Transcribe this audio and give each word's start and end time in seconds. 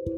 Uh, 0.00 0.08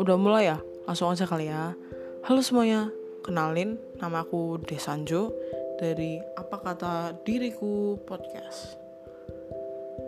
udah 0.00 0.16
mulai 0.16 0.48
ya? 0.48 0.56
Langsung 0.88 1.12
aja 1.12 1.28
kali 1.28 1.52
ya. 1.52 1.76
Halo 2.24 2.40
semuanya, 2.40 2.88
kenalin 3.20 3.76
nama 4.00 4.24
aku 4.24 4.56
Desanjo 4.64 5.36
dari 5.76 6.16
Apa 6.40 6.64
Kata 6.64 7.12
Diriku 7.28 8.00
Podcast. 8.08 8.80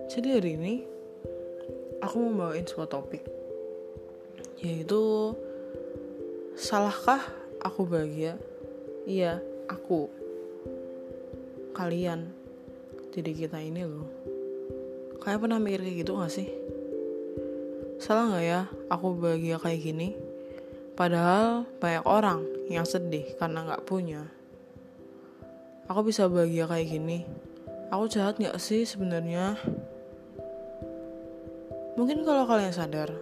Jadi 0.08 0.28
hari 0.32 0.56
ini 0.56 0.74
aku 2.00 2.16
mau 2.32 2.48
bawain 2.48 2.64
sebuah 2.64 2.88
topik 2.88 3.20
yaitu 4.64 5.36
salahkah 6.56 7.20
aku 7.60 7.84
bahagia? 7.84 8.40
Iya, 9.04 9.44
aku. 9.68 10.08
Kalian, 11.76 12.40
diri 13.10 13.32
kita 13.34 13.58
ini 13.58 13.84
loh. 13.84 14.29
Kayak 15.20 15.40
pernah 15.44 15.60
mikir 15.60 15.84
kayak 15.84 15.96
gitu 16.00 16.12
gak 16.16 16.32
sih? 16.32 16.48
Salah 18.00 18.32
nggak 18.32 18.44
ya 18.48 18.60
aku 18.88 19.12
bahagia 19.20 19.60
kayak 19.60 19.84
gini? 19.84 20.16
Padahal 20.96 21.68
banyak 21.76 22.04
orang 22.08 22.40
yang 22.72 22.88
sedih 22.88 23.36
karena 23.36 23.68
nggak 23.68 23.84
punya. 23.84 24.24
Aku 25.84 26.00
bisa 26.00 26.24
bahagia 26.24 26.64
kayak 26.64 26.88
gini. 26.88 27.28
Aku 27.92 28.08
jahat 28.08 28.40
nggak 28.40 28.56
sih 28.56 28.88
sebenarnya? 28.88 29.60
Mungkin 32.00 32.24
kalau 32.24 32.48
kalian 32.48 32.72
sadar, 32.72 33.12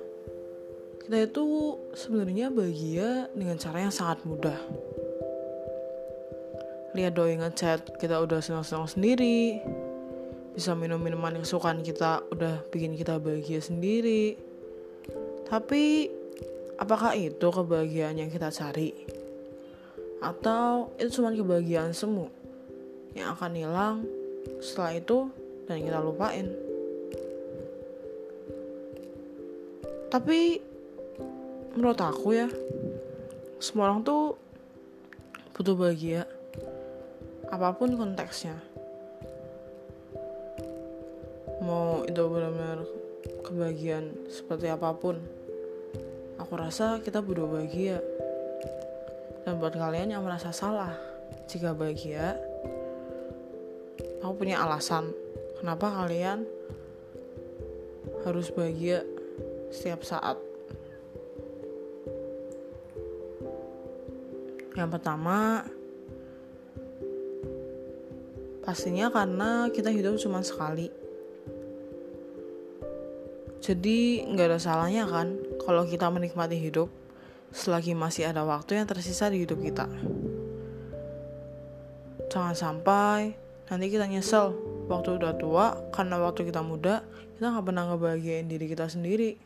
kita 1.03 1.27
itu 1.27 1.75
sebenarnya 1.99 2.53
bahagia 2.55 3.27
dengan 3.35 3.59
cara 3.59 3.83
yang 3.83 3.91
sangat 3.91 4.23
mudah. 4.23 4.61
Lihat 6.95 7.19
doi 7.19 7.35
ngechat, 7.35 7.99
kita 7.99 8.23
udah 8.23 8.39
senang-senang 8.39 8.87
sendiri. 8.87 9.59
Bisa 10.59 10.75
minum 10.75 10.99
minuman 10.99 11.39
yang 11.39 11.47
kesukaan 11.47 11.87
kita 11.87 12.27
udah 12.35 12.67
bikin 12.75 12.99
kita 12.99 13.23
bahagia 13.23 13.63
sendiri 13.63 14.49
tapi 15.49 16.13
apakah 16.77 17.17
itu 17.17 17.49
kebahagiaan 17.49 18.21
yang 18.21 18.29
kita 18.29 18.53
cari? 18.53 18.93
Atau 20.21 20.93
itu 21.01 21.19
cuma 21.19 21.33
kebahagiaan 21.33 21.97
semu 21.97 22.29
yang 23.17 23.33
akan 23.33 23.53
hilang 23.57 23.97
setelah 24.61 25.01
itu 25.01 25.19
dan 25.65 25.81
kita 25.81 26.05
lupain? 26.05 26.53
Tapi 30.13 30.61
menurut 31.73 32.01
aku 32.01 32.37
ya, 32.37 32.49
semua 33.57 33.89
orang 33.89 34.05
tuh 34.05 34.37
butuh 35.57 35.73
bahagia 35.81 36.29
apa 37.49 37.73
pun 37.73 37.97
konteksnya. 37.97 38.61
Mau 41.69 42.01
itu 42.09 42.23
benar-benar 42.33 42.81
kebahagiaan 43.45 44.17
seperti 44.33 44.73
apa 44.73 44.89
pun 44.97 45.21
aku 46.41 46.57
rasa 46.57 46.97
kita 47.05 47.21
butuh 47.21 47.45
bahagia. 47.45 48.01
Dan 49.45 49.61
buat 49.61 49.77
kalian 49.77 50.17
yang 50.17 50.25
merasa 50.25 50.49
salah 50.49 50.97
jika 51.45 51.77
bahagia 51.77 52.41
aku 54.25 54.33
punya 54.45 54.65
alasan 54.65 55.13
kenapa 55.61 55.93
kalian 55.93 56.49
harus 58.25 58.49
bahagia 58.49 59.05
setiap 59.69 60.09
saat. 60.09 60.41
Yang 64.73 64.89
pertama 64.97 65.69
pastinya 68.65 69.13
karena 69.13 69.69
kita 69.69 69.93
hidup 69.93 70.17
cuma 70.17 70.41
sekali 70.41 71.08
jadi 73.69 74.25
nggak 74.25 74.49
ada 74.49 74.57
salahnya 74.57 75.05
kan 75.05 75.37
kalau 75.61 75.85
kita 75.85 76.09
menikmati 76.09 76.57
hidup 76.57 76.89
selagi 77.53 77.93
masih 77.93 78.25
ada 78.25 78.41
waktu 78.41 78.81
yang 78.81 78.89
tersisa 78.89 79.29
di 79.29 79.45
hidup 79.45 79.61
kita. 79.61 79.85
Jangan 82.33 82.57
sampai 82.57 83.37
nanti 83.69 83.93
kita 83.93 84.09
nyesel 84.09 84.57
waktu 84.89 85.21
udah 85.21 85.37
tua 85.37 85.77
karena 85.93 86.17
waktu 86.17 86.49
kita 86.49 86.65
muda 86.65 87.05
kita 87.37 87.53
nggak 87.53 87.67
pernah 87.69 87.85
ngebahagiain 87.93 88.49
diri 88.49 88.73
kita 88.73 88.89
sendiri. 88.89 89.37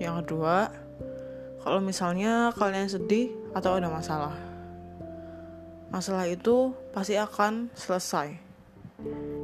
Yang 0.00 0.24
kedua, 0.24 0.72
kalau 1.60 1.84
misalnya 1.84 2.48
kalian 2.56 2.88
sedih 2.88 3.28
atau 3.52 3.76
ada 3.76 3.92
masalah, 3.92 4.32
masalah 5.92 6.24
itu 6.32 6.72
pasti 6.96 7.20
akan 7.20 7.68
selesai. 7.76 8.40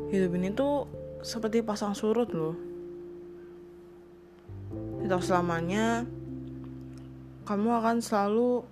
Hidup 0.08 0.32
ini 0.40 0.48
tuh 0.56 1.03
seperti 1.24 1.64
pasang 1.64 1.96
surut 1.96 2.28
loh 2.36 2.56
tidak 5.04 5.20
selamanya 5.24 6.04
kamu 7.44 7.68
akan 7.76 8.00
selalu 8.00 8.64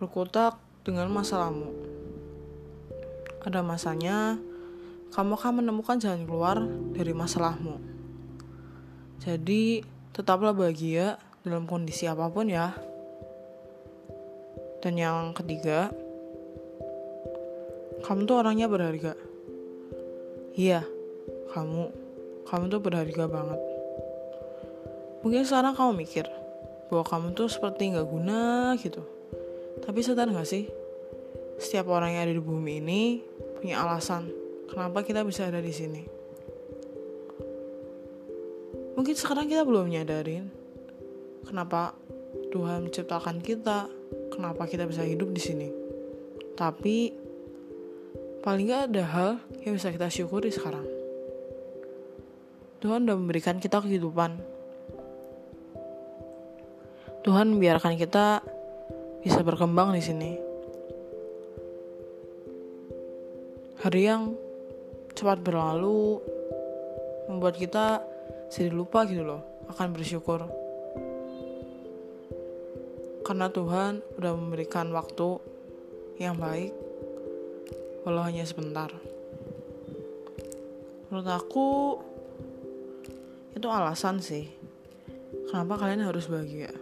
berkutak 0.00 0.56
dengan 0.80 1.12
masalahmu. 1.12 1.68
Ada 3.44 3.60
masanya 3.60 4.40
kamu 5.12 5.36
akan 5.36 5.52
menemukan 5.60 6.00
jalan 6.00 6.24
keluar 6.24 6.56
dari 6.96 7.12
masalahmu. 7.12 7.76
Jadi, 9.20 9.84
tetaplah 10.16 10.56
bahagia 10.56 11.20
dalam 11.44 11.68
kondisi 11.68 12.08
apa 12.08 12.32
pun 12.32 12.48
ya. 12.48 12.72
Dan 14.80 14.96
yang 14.96 15.36
ketiga, 15.36 15.92
kamu 18.08 18.24
tuh 18.24 18.36
orangnya 18.40 18.72
berharga. 18.72 19.12
Iya, 20.56 20.84
kamu, 21.52 21.82
kamu 22.48 22.64
tuh 22.70 22.80
berharga 22.80 23.24
banget. 23.28 23.60
Mungkin 25.24 25.42
sekarang 25.48 25.72
kamu 25.72 25.92
mikir 26.04 26.28
bahwa 26.92 27.04
kamu 27.04 27.26
tuh 27.32 27.48
seperti 27.48 27.96
nggak 27.96 28.08
guna 28.08 28.76
gitu. 28.76 29.00
Tapi 29.80 29.98
sadar 30.04 30.28
nggak 30.28 30.48
sih? 30.48 30.68
Setiap 31.56 31.88
orang 31.88 32.14
yang 32.14 32.22
ada 32.28 32.34
di 32.36 32.42
bumi 32.44 32.78
ini 32.84 33.02
punya 33.58 33.80
alasan 33.80 34.28
kenapa 34.68 35.00
kita 35.00 35.24
bisa 35.24 35.48
ada 35.48 35.64
di 35.64 35.72
sini. 35.72 36.02
Mungkin 38.94 39.14
sekarang 39.18 39.50
kita 39.50 39.66
belum 39.66 39.90
nyadarin 39.90 40.46
kenapa 41.48 41.98
Tuhan 42.54 42.86
menciptakan 42.86 43.42
kita, 43.42 43.90
kenapa 44.30 44.70
kita 44.70 44.86
bisa 44.86 45.02
hidup 45.02 45.34
di 45.34 45.42
sini. 45.42 45.68
Tapi 46.54 47.10
paling 48.44 48.66
nggak 48.70 48.82
ada 48.92 49.04
hal 49.08 49.30
yang 49.66 49.74
bisa 49.74 49.90
kita 49.90 50.06
syukuri 50.12 50.54
sekarang. 50.54 50.93
Tuhan 52.84 53.08
udah 53.08 53.16
memberikan 53.16 53.56
kita 53.56 53.80
kehidupan 53.80 54.54
Tuhan 57.24 57.56
biarkan 57.56 57.96
kita 57.96 58.44
bisa 59.24 59.40
berkembang 59.40 59.96
di 59.96 60.02
sini. 60.04 60.36
Hari 63.80 64.00
yang 64.04 64.36
cepat 65.16 65.40
berlalu 65.40 66.20
membuat 67.32 67.56
kita 67.56 68.04
jadi 68.52 68.68
lupa 68.68 69.08
gitu 69.08 69.24
loh 69.24 69.40
akan 69.72 69.96
bersyukur. 69.96 70.44
Karena 73.24 73.48
Tuhan 73.48 74.04
udah 74.20 74.32
memberikan 74.36 74.92
waktu 74.92 75.40
yang 76.20 76.36
baik 76.36 76.76
walau 78.04 78.20
hanya 78.20 78.44
sebentar. 78.44 78.92
Menurut 81.08 81.28
aku 81.32 81.68
itu 83.54 83.66
alasan 83.70 84.18
sih 84.18 84.50
kenapa 85.48 85.78
kalian 85.86 86.10
harus 86.10 86.26
bahagia. 86.26 86.74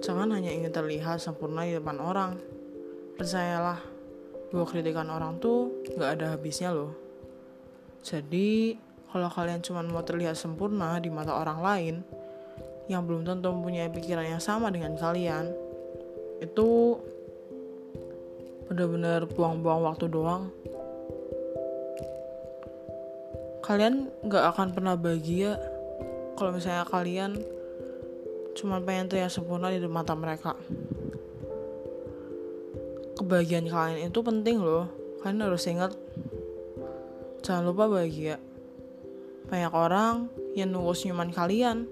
Jangan 0.00 0.32
hanya 0.32 0.48
ingin 0.48 0.72
terlihat 0.72 1.20
sempurna 1.20 1.68
di 1.68 1.76
depan 1.76 2.00
orang. 2.00 2.40
Percayalah, 3.20 3.76
bahwa 4.48 4.64
kritikan 4.64 5.12
orang 5.12 5.36
tuh 5.38 5.84
gak 6.00 6.16
ada 6.16 6.32
habisnya 6.32 6.72
loh. 6.72 6.96
Jadi, 8.00 8.80
kalau 9.12 9.28
kalian 9.28 9.60
cuma 9.60 9.84
mau 9.84 10.00
terlihat 10.00 10.40
sempurna 10.40 10.96
di 11.04 11.12
mata 11.12 11.36
orang 11.36 11.60
lain, 11.60 11.94
yang 12.88 13.04
belum 13.04 13.28
tentu 13.28 13.52
mempunyai 13.52 13.92
pikiran 13.92 14.24
yang 14.24 14.42
sama 14.42 14.72
dengan 14.72 14.96
kalian, 14.96 15.52
itu 16.40 16.96
benar-benar 18.72 19.28
buang-buang 19.28 19.84
waktu 19.84 20.08
doang. 20.08 20.48
Kalian 23.60 24.08
gak 24.24 24.56
akan 24.56 24.72
pernah 24.72 24.96
bahagia 24.96 25.60
kalau 26.40 26.56
misalnya 26.56 26.88
kalian 26.88 27.36
cuma 28.56 28.80
pengen 28.80 29.12
terlihat 29.12 29.28
sempurna 29.28 29.68
di 29.68 29.84
mata 29.84 30.16
mereka. 30.16 30.56
Kebahagiaan 33.20 33.68
kalian 33.68 34.08
itu 34.08 34.20
penting 34.24 34.64
loh. 34.64 34.88
Kalian 35.20 35.44
harus 35.44 35.68
ingat 35.68 35.92
jangan 37.44 37.68
lupa 37.68 37.84
bahagia. 37.92 38.40
Banyak 39.52 39.72
orang 39.76 40.32
yang 40.56 40.72
nunggu 40.72 40.96
senyuman 40.96 41.28
kalian. 41.28 41.84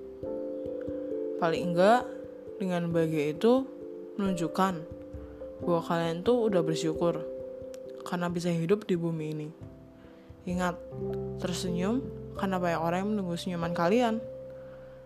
Paling 1.36 1.76
enggak 1.76 2.08
dengan 2.56 2.88
bahagia 2.88 3.36
itu 3.36 3.68
menunjukkan 4.16 4.74
bahwa 5.62 5.80
kalian 5.84 6.24
tuh 6.24 6.48
udah 6.48 6.64
bersyukur 6.64 7.22
karena 8.08 8.32
bisa 8.32 8.48
hidup 8.48 8.88
di 8.88 8.96
bumi 8.96 9.26
ini 9.36 9.48
Ingat, 10.48 10.80
tersenyum 11.36 12.00
karena 12.40 12.56
banyak 12.56 12.80
orang 12.80 12.98
yang 13.04 13.10
menunggu 13.12 13.36
senyuman 13.36 13.76
kalian. 13.76 14.24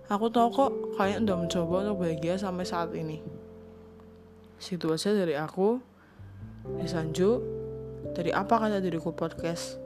Aku 0.07 0.31
tahu 0.31 0.49
kok 0.55 0.71
kalian 1.01 1.27
udah 1.27 1.37
mencoba 1.43 1.75
untuk 1.83 2.07
bahagia 2.07 2.39
sampai 2.39 2.63
saat 2.63 2.95
ini. 2.95 3.19
Situ 4.63 4.87
aja 4.87 5.11
dari 5.11 5.35
aku, 5.35 5.83
Sanju, 6.87 7.43
dari 8.15 8.31
apa 8.31 8.55
kata 8.61 8.79
diriku 8.79 9.11
podcast 9.11 9.83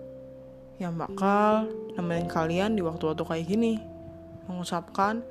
yang 0.76 0.92
bakal 1.00 1.72
nemenin 1.96 2.28
kalian 2.28 2.76
di 2.76 2.84
waktu-waktu 2.84 3.24
kayak 3.24 3.46
gini. 3.48 3.80
Mengucapkan, 4.44 5.24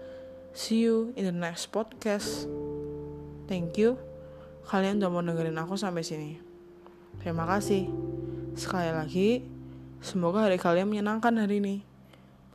see 0.58 0.90
you 0.90 1.14
in 1.14 1.30
the 1.30 1.36
next 1.36 1.70
podcast. 1.70 2.50
Thank 3.46 3.78
you. 3.78 4.02
Kalian 4.66 4.98
udah 4.98 5.10
mau 5.14 5.22
dengerin 5.22 5.62
aku 5.62 5.78
sampai 5.78 6.02
sini. 6.02 6.42
Terima 7.22 7.46
kasih. 7.46 7.86
Sekali 8.58 8.90
lagi, 8.90 9.30
semoga 10.02 10.44
hari 10.44 10.58
kalian 10.60 10.90
menyenangkan 10.90 11.36
hari 11.36 11.62
ini. 11.62 11.76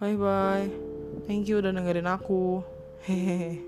Bye 0.01 0.17
bye. 0.17 0.69
Thank 1.29 1.53
you 1.53 1.61
udah 1.61 1.73
dengerin 1.73 2.09
aku. 2.09 2.65
Hehehe. 3.05 3.61